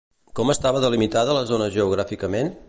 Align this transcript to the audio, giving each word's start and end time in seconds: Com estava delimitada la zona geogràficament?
Com 0.39 0.51
estava 0.53 0.81
delimitada 0.85 1.37
la 1.41 1.45
zona 1.51 1.69
geogràficament? 1.77 2.53